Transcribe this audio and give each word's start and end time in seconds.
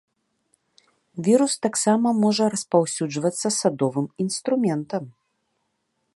Вірус 1.27 1.53
таксама 1.65 2.09
можа 2.23 2.43
распаўсюджвацца 2.55 3.47
садовым 3.59 4.07
інструментам. 4.27 5.03